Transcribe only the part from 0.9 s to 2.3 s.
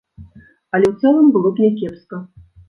ў цэлым было б някепска.